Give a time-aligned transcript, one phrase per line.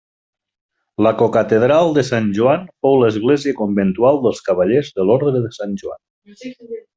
[1.07, 6.05] La cocatedral de Sant Joan fou l'església conventual dels cavallers de l'orde de Sant Joan.